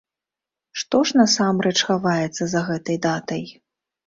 [0.81, 3.47] Што ж насамрэч хаваецца за гэтай датай?